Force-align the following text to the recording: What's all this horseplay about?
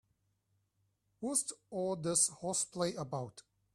What's 1.19 1.53
all 1.69 1.95
this 1.95 2.29
horseplay 2.29 2.95
about? 2.95 3.43